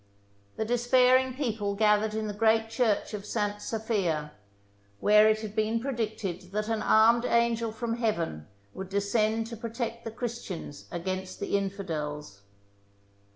The 0.55 0.65
despairing 0.65 1.35
people 1.35 1.75
gathered 1.75 2.15
in 2.15 2.25
the 2.25 2.33
great 2.33 2.71
Church 2.71 3.13
of 3.13 3.23
St. 3.23 3.61
Sophia, 3.61 4.31
where 4.99 5.29
it 5.29 5.41
had 5.41 5.55
been 5.55 5.79
predicted 5.79 6.51
that 6.53 6.69
an 6.69 6.81
armed 6.81 7.23
angel 7.23 7.71
from 7.71 7.97
heaven 7.97 8.47
would 8.73 8.89
descend 8.89 9.45
to 9.45 9.57
protect 9.57 10.03
the 10.03 10.09
Christians 10.09 10.87
against 10.91 11.39
the 11.39 11.55
in 11.55 11.69
fidels. 11.69 12.39